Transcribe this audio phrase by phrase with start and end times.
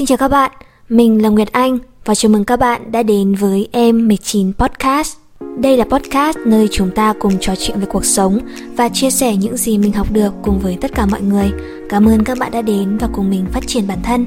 [0.00, 0.50] Xin chào các bạn,
[0.88, 5.16] mình là Nguyệt Anh và chào mừng các bạn đã đến với Em 19 Podcast.
[5.58, 8.38] Đây là podcast nơi chúng ta cùng trò chuyện về cuộc sống
[8.76, 11.50] và chia sẻ những gì mình học được cùng với tất cả mọi người.
[11.88, 14.26] Cảm ơn các bạn đã đến và cùng mình phát triển bản thân.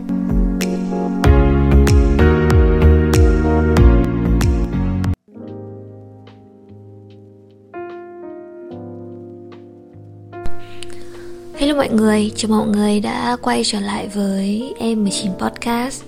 [11.74, 16.04] Hello mọi người, chào mọi người đã quay trở lại với em 19 Podcast.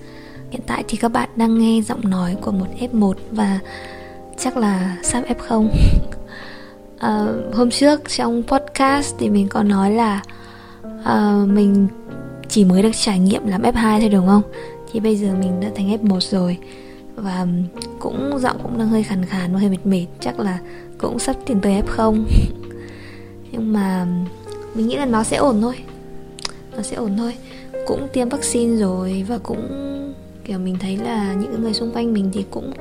[0.50, 3.58] Hiện tại thì các bạn đang nghe giọng nói của một F1 và
[4.38, 5.72] chắc là sắp F0 à,
[6.98, 10.22] ờ, Hôm trước trong podcast thì mình có nói là
[11.04, 11.88] à, mình
[12.48, 14.42] chỉ mới được trải nghiệm làm F2 thôi đúng không?
[14.92, 16.58] Thì bây giờ mình đã thành F1 rồi
[17.16, 17.46] Và
[17.98, 20.58] cũng giọng cũng đang hơi khàn khàn và hơi mệt mệt Chắc là
[20.98, 22.24] cũng sắp tiến tới F0
[23.52, 24.06] Nhưng mà
[24.76, 25.74] mình nghĩ là nó sẽ ổn thôi.
[26.76, 27.34] Nó sẽ ổn thôi.
[27.86, 29.68] Cũng tiêm vaccine rồi và cũng
[30.44, 32.72] kiểu mình thấy là những người xung quanh mình thì cũng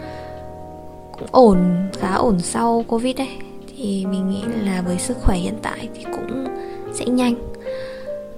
[1.12, 1.60] cũng ổn
[2.00, 3.30] khá ổn sau covid đấy
[3.78, 6.48] thì mình nghĩ là với sức khỏe hiện tại thì cũng
[6.94, 7.36] sẽ nhanh.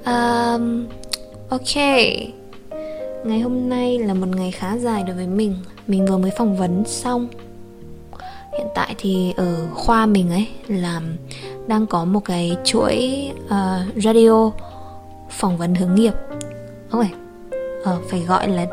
[0.05, 0.87] Um,
[1.49, 1.75] ok.
[3.25, 5.55] Ngày hôm nay là một ngày khá dài đối với mình.
[5.87, 7.27] Mình vừa mới phỏng vấn xong.
[8.57, 11.03] Hiện tại thì ở khoa mình ấy làm
[11.67, 14.51] đang có một cái chuỗi uh, radio
[15.29, 16.13] phỏng vấn hướng nghiệp.
[16.89, 17.11] Không phải
[17.79, 18.65] uh, ờ, phải gọi là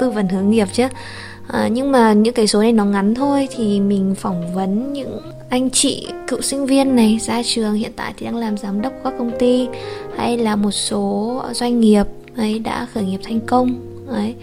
[0.00, 0.84] tư vấn hướng nghiệp chứ.
[0.84, 5.20] Uh, nhưng mà những cái số này nó ngắn thôi thì mình phỏng vấn những
[5.50, 8.92] anh chị cựu sinh viên này ra trường hiện tại thì đang làm giám đốc
[9.04, 9.68] các công ty
[10.16, 12.04] hay là một số doanh nghiệp
[12.36, 13.74] ấy đã khởi nghiệp thành công
[14.08, 14.34] ấy.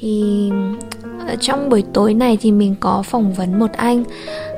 [0.00, 0.50] Thì
[1.40, 4.04] trong buổi tối này thì mình có phỏng vấn một anh.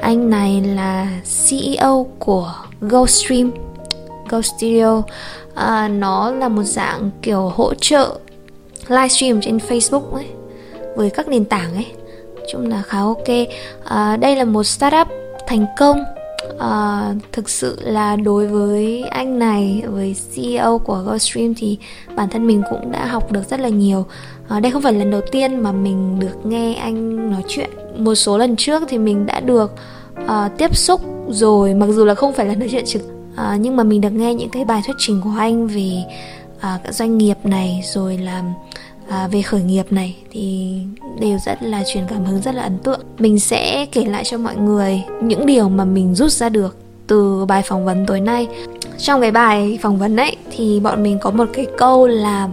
[0.00, 3.50] Anh này là CEO của GoStream
[4.28, 5.02] Go Studio.
[5.54, 8.18] À, nó là một dạng kiểu hỗ trợ
[8.88, 10.26] livestream trên Facebook ấy
[10.96, 11.86] với các nền tảng ấy.
[12.52, 13.28] Chung là khá ok.
[13.84, 15.08] À, đây là một startup
[15.46, 16.04] thành công.
[16.58, 21.78] À, thực sự là đối với anh này với CEO của GoStream thì
[22.16, 24.06] bản thân mình cũng đã học được rất là nhiều.
[24.48, 27.70] À, đây không phải lần đầu tiên mà mình được nghe anh nói chuyện.
[27.98, 29.72] Một số lần trước thì mình đã được
[30.24, 33.02] uh, tiếp xúc rồi mặc dù là không phải là nói chuyện trực
[33.36, 35.90] à, nhưng mà mình được nghe những cái bài thuyết trình của anh về
[36.60, 38.42] à, các doanh nghiệp này rồi là
[39.08, 40.74] à, về khởi nghiệp này thì
[41.20, 43.00] đều rất là truyền cảm hứng rất là ấn tượng.
[43.18, 46.76] Mình sẽ kể lại cho mọi người những điều mà mình rút ra được
[47.06, 48.48] từ bài phỏng vấn tối nay.
[48.98, 52.48] Trong cái bài phỏng vấn ấy thì bọn mình có một cái câu là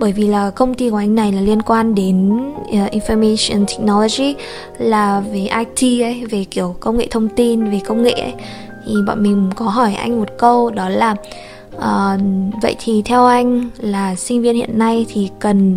[0.00, 4.34] bởi vì là công ty của anh này là liên quan đến uh, information technology
[4.78, 8.34] là về IT ấy về kiểu công nghệ thông tin về công nghệ ấy.
[8.86, 11.16] Thì bọn mình có hỏi anh một câu đó là
[11.76, 12.20] uh,
[12.62, 15.76] vậy thì theo anh là sinh viên hiện nay thì cần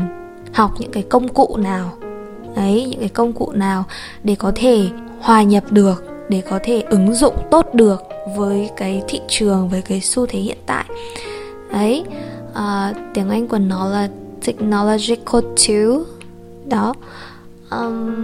[0.54, 1.92] học những cái công cụ nào?
[2.56, 3.84] Ấy những cái công cụ nào
[4.24, 4.88] để có thể
[5.20, 8.04] hòa nhập được để có thể ứng dụng tốt được
[8.38, 10.86] với cái thị trường với cái xu thế hiện tại?
[11.72, 12.04] Ấy
[12.54, 14.08] uh, tiếng anh của nó là
[14.46, 16.02] technological tool.
[16.66, 16.94] Đó.
[17.72, 18.16] Um,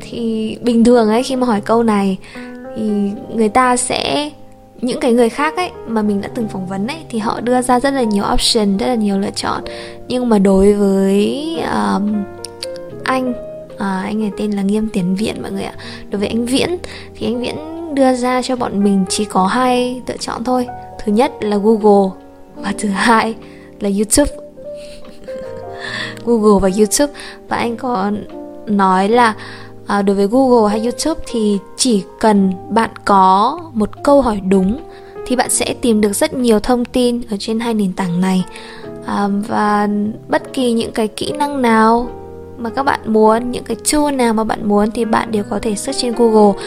[0.00, 2.18] thì bình thường ấy khi mà hỏi câu này
[2.76, 4.30] thì người ta sẽ
[4.80, 7.62] những cái người khác ấy mà mình đã từng phỏng vấn ấy thì họ đưa
[7.62, 9.62] ra rất là nhiều option rất là nhiều lựa chọn.
[10.08, 12.22] Nhưng mà đối với um,
[13.04, 13.32] anh
[13.78, 15.74] à, anh này tên là nghiêm tiến viện mọi người ạ.
[16.10, 16.76] Đối với anh viễn
[17.14, 17.56] thì anh viễn
[17.94, 20.66] đưa ra cho bọn mình chỉ có hai lựa chọn thôi.
[21.04, 22.10] Thứ nhất là google
[22.56, 23.34] và thứ hai
[23.80, 24.30] là youtube.
[26.24, 27.12] Google và youtube.
[27.48, 28.10] Và anh có
[28.66, 29.34] nói là
[29.86, 34.80] à, đối với Google hay YouTube thì chỉ cần bạn có một câu hỏi đúng
[35.26, 38.44] thì bạn sẽ tìm được rất nhiều thông tin ở trên hai nền tảng này.
[39.06, 39.88] À, và
[40.28, 42.10] bất kỳ những cái kỹ năng nào
[42.58, 45.58] mà các bạn muốn những cái tool nào mà bạn muốn thì bạn đều có
[45.62, 46.62] thể search trên Google.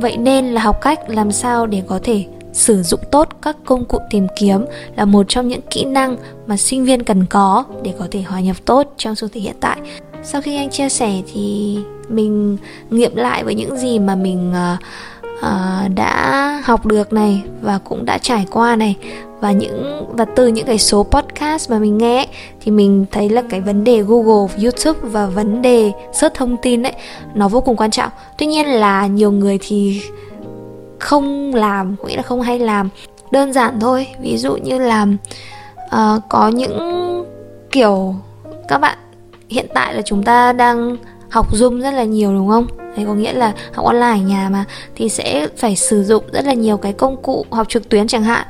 [0.00, 2.24] Vậy nên là học cách làm sao để có thể
[2.56, 4.64] sử dụng tốt các công cụ tìm kiếm
[4.96, 8.40] là một trong những kỹ năng mà sinh viên cần có để có thể hòa
[8.40, 9.78] nhập tốt trong xu thế hiện tại
[10.22, 11.78] sau khi anh chia sẻ thì
[12.08, 12.56] mình
[12.90, 14.78] nghiệm lại với những gì mà mình uh,
[15.38, 18.96] uh, đã học được này và cũng đã trải qua này
[19.40, 22.26] và những và từ những cái số podcast mà mình nghe
[22.60, 26.82] thì mình thấy là cái vấn đề Google, YouTube và vấn đề search thông tin
[26.82, 26.92] ấy
[27.34, 28.10] nó vô cùng quan trọng.
[28.38, 30.02] Tuy nhiên là nhiều người thì
[30.98, 32.88] không làm, nghĩa là không hay làm.
[33.30, 35.06] Đơn giản thôi, ví dụ như là
[35.84, 36.78] uh, có những
[37.70, 38.14] kiểu
[38.68, 38.98] các bạn
[39.48, 40.96] hiện tại là chúng ta đang
[41.30, 42.66] học Zoom rất là nhiều đúng không?
[42.96, 44.64] Đấy có nghĩa là học online ở nhà mà
[44.94, 48.22] thì sẽ phải sử dụng rất là nhiều cái công cụ học trực tuyến chẳng
[48.22, 48.46] hạn.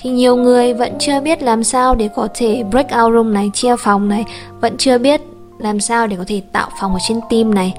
[0.00, 3.50] Thì nhiều người vẫn chưa biết làm sao để có thể break out room này,
[3.54, 4.24] chia phòng này,
[4.60, 5.20] vẫn chưa biết
[5.58, 7.74] làm sao để có thể tạo phòng ở trên team này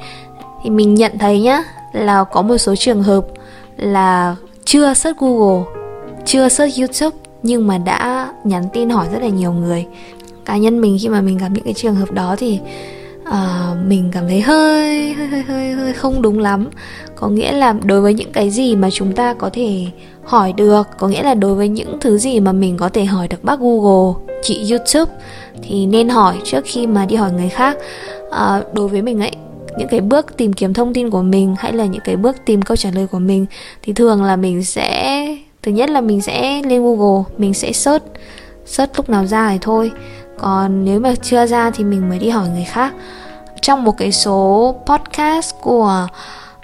[0.64, 1.64] thì mình nhận thấy nhá
[1.94, 3.26] là có một số trường hợp
[3.80, 4.36] là
[4.66, 5.64] chưa search Google,
[6.26, 9.86] chưa search YouTube nhưng mà đã nhắn tin hỏi rất là nhiều người.
[10.46, 12.60] Cá nhân mình khi mà mình gặp những cái trường hợp đó thì
[13.30, 13.34] uh,
[13.88, 16.68] mình cảm thấy hơi hơi hơi hơi hơi không đúng lắm.
[17.16, 19.86] Có nghĩa là đối với những cái gì mà chúng ta có thể
[20.24, 23.28] hỏi được, có nghĩa là đối với những thứ gì mà mình có thể hỏi
[23.28, 25.12] được bác Google, chị YouTube
[25.62, 27.78] thì nên hỏi trước khi mà đi hỏi người khác.
[28.28, 29.32] Uh, đối với mình ấy
[29.80, 32.62] những cái bước tìm kiếm thông tin của mình hay là những cái bước tìm
[32.62, 33.46] câu trả lời của mình
[33.82, 35.26] thì thường là mình sẽ
[35.64, 38.04] thứ nhất là mình sẽ lên google mình sẽ search
[38.70, 39.92] search lúc nào ra thì thôi.
[40.38, 42.94] Còn nếu mà chưa ra thì mình mới đi hỏi người khác.
[43.62, 46.08] Trong một cái số podcast của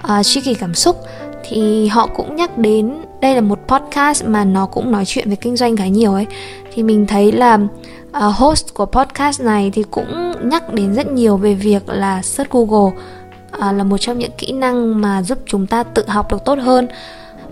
[0.02, 0.96] à, uh, tri kỳ cảm xúc
[1.44, 5.36] thì họ cũng nhắc đến đây là một podcast mà nó cũng nói chuyện về
[5.36, 6.26] kinh doanh khá nhiều ấy
[6.74, 7.60] thì mình thấy là
[8.18, 12.52] uh, host của podcast này thì cũng nhắc đến rất nhiều về việc là search
[12.52, 12.98] Google
[13.58, 16.60] uh, là một trong những kỹ năng mà giúp chúng ta tự học được tốt
[16.60, 16.88] hơn.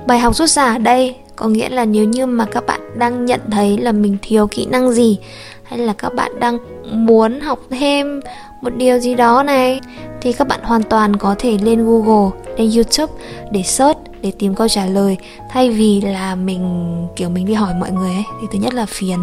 [0.05, 3.25] Bài học rút ra ở đây có nghĩa là nếu như mà các bạn đang
[3.25, 5.17] nhận thấy là mình thiếu kỹ năng gì
[5.63, 6.57] hay là các bạn đang
[6.91, 8.19] muốn học thêm
[8.61, 9.81] một điều gì đó này
[10.21, 13.13] thì các bạn hoàn toàn có thể lên Google, lên YouTube
[13.51, 15.17] để search để tìm câu trả lời.
[15.49, 18.85] Thay vì là mình kiểu mình đi hỏi mọi người ấy thì thứ nhất là
[18.85, 19.19] phiền.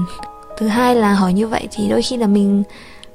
[0.59, 2.63] Thứ hai là hỏi như vậy thì đôi khi là mình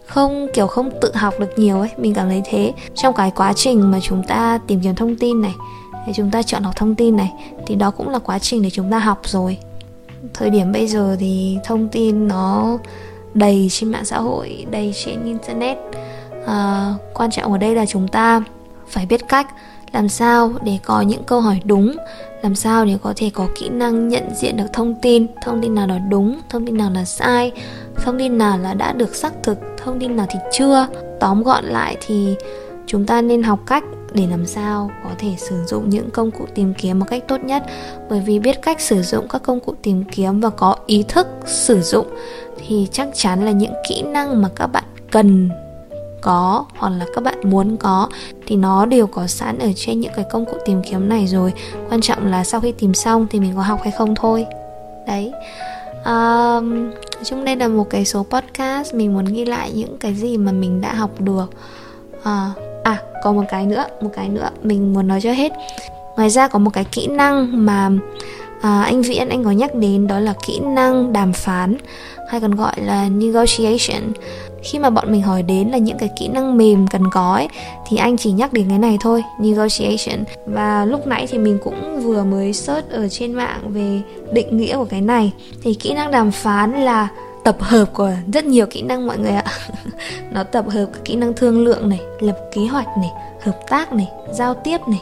[0.06, 2.74] không kiểu không tự học được nhiều ấy mình cảm thấy thế.
[2.96, 5.54] Trong cái quá trình mà chúng ta tìm kiếm thông tin này
[6.08, 7.34] để chúng ta chọn học thông tin này
[7.68, 9.58] thì đó cũng là quá trình để chúng ta học rồi.
[10.34, 12.78] Thời điểm bây giờ thì thông tin nó
[13.34, 15.78] đầy trên mạng xã hội đầy trên internet.
[16.48, 18.44] À, quan trọng ở đây là chúng ta
[18.88, 19.48] phải biết cách
[19.96, 21.96] làm sao để có những câu hỏi đúng?
[22.42, 25.28] Làm sao để có thể có kỹ năng nhận diện được thông tin?
[25.44, 27.52] Thông tin nào là đúng, thông tin nào là sai?
[27.96, 30.88] Thông tin nào là đã được xác thực, thông tin nào thì chưa?
[31.20, 32.36] Tóm gọn lại thì
[32.88, 33.84] chúng ta nên học cách
[34.14, 37.44] để làm sao có thể sử dụng những công cụ tìm kiếm một cách tốt
[37.44, 37.64] nhất.
[38.10, 41.28] Bởi vì biết cách sử dụng các công cụ tìm kiếm và có ý thức
[41.46, 42.08] sử dụng
[42.68, 45.50] thì chắc chắn là những kỹ năng mà các bạn cần
[46.26, 48.10] có hoặc là các bạn muốn có
[48.46, 51.54] thì nó đều có sẵn ở trên những cái công cụ tìm kiếm này rồi.
[51.90, 54.46] Quan trọng là sau khi tìm xong thì mình có học hay không thôi.
[55.08, 55.32] Đấy.
[56.06, 56.92] Um,
[57.24, 60.52] chung đây là một cái số podcast mình muốn ghi lại những cái gì mà
[60.52, 61.46] mình đã học được.
[62.20, 65.52] Uh, à còn một cái nữa một cái nữa mình muốn nói cho hết.
[66.16, 67.90] Ngoài ra có một cái kỹ năng mà
[68.62, 71.78] à, anh viễn anh có nhắc đến đó là kỹ năng đàm phán
[72.30, 74.14] hay còn gọi là negotiation
[74.66, 77.48] khi mà bọn mình hỏi đến là những cái kỹ năng mềm cần có ấy,
[77.88, 80.24] thì anh chỉ nhắc đến cái này thôi negotiation.
[80.46, 84.02] Và lúc nãy thì mình cũng vừa mới search ở trên mạng về
[84.34, 85.34] định nghĩa của cái này.
[85.62, 87.08] Thì kỹ năng đàm phán là
[87.44, 89.44] tập hợp của rất nhiều kỹ năng mọi người ạ.
[90.32, 93.12] Nó tập hợp các kỹ năng thương lượng này lập kế hoạch này
[93.42, 95.02] hợp tác này giao tiếp này.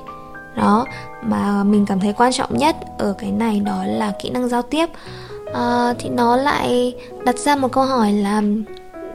[0.55, 0.85] Đó
[1.21, 4.61] mà mình cảm thấy quan trọng nhất ở cái này đó là kỹ năng giao
[4.61, 4.89] tiếp.
[5.53, 6.93] À, thì nó lại
[7.25, 8.41] đặt ra một câu hỏi là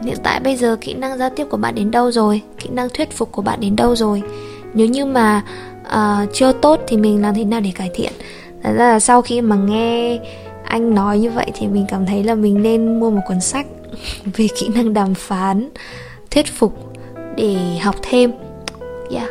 [0.03, 2.43] hiện tại bây giờ kỹ năng giao tiếp của bạn đến đâu rồi?
[2.59, 4.23] Kỹ năng thuyết phục của bạn đến đâu rồi?
[4.75, 5.43] Nếu như mà
[5.87, 8.13] uh, chưa tốt thì mình làm thế nào để cải thiện?
[8.63, 10.19] Thật ra là sau khi mà nghe
[10.65, 13.67] anh nói như vậy thì mình cảm thấy là mình nên mua một cuốn sách
[14.37, 15.69] về kỹ năng đàm phán
[16.31, 16.93] thuyết phục
[17.37, 18.33] để học thêm.
[19.11, 19.31] Yeah.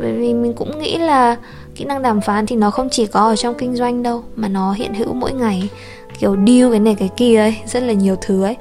[0.00, 1.36] Bởi vì mình cũng nghĩ là
[1.74, 4.48] kỹ năng đàm phán thì nó không chỉ có ở trong kinh doanh đâu mà
[4.48, 5.68] nó hiện hữu mỗi ngày.
[6.18, 8.56] Kiểu deal cái này cái kia ấy rất là nhiều thứ ấy.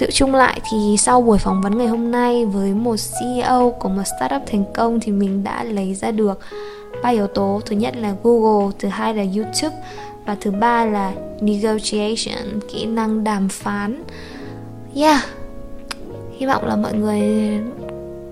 [0.00, 3.88] Tự chung lại thì sau buổi phỏng vấn ngày hôm nay với một CEO của
[3.88, 6.40] một startup thành công thì mình đã lấy ra được
[7.02, 7.60] ba yếu tố.
[7.66, 9.76] Thứ nhất là Google, thứ hai là YouTube
[10.26, 14.02] và thứ ba là negotiation, kỹ năng đàm phán.
[14.94, 15.24] Yeah.
[16.38, 17.20] Hy vọng là mọi người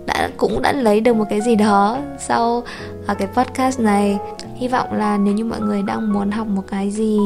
[0.06, 2.62] đã cũng đã lấy được một cái gì đó sau
[3.06, 4.18] ở cái podcast này
[4.56, 7.18] hy vọng là nếu như mọi người đang muốn học một cái gì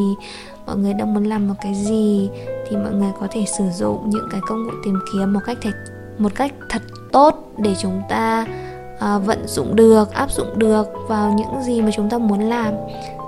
[0.66, 2.30] mọi người đang muốn làm một cái gì
[2.72, 5.58] thì mọi người có thể sử dụng những cái công cụ tìm kiếm một cách
[5.62, 5.74] thật
[6.18, 8.46] một cách thật tốt để chúng ta
[8.94, 12.74] uh, vận dụng được áp dụng được vào những gì mà chúng ta muốn làm.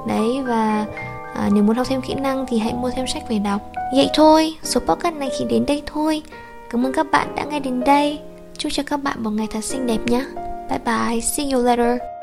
[0.09, 0.87] Đấy và
[1.33, 3.61] uh, nếu muốn học thêm kỹ năng thì hãy mua thêm sách về đọc.
[3.97, 6.23] Vậy thôi số podcast này chỉ đến đây thôi.
[6.71, 8.21] Cảm ơn các bạn đã nghe đến đây.
[8.59, 10.25] Chúc cho các bạn một ngày thật xinh đẹp nhé.
[10.71, 11.21] Bye bye.
[11.21, 12.14] See you later.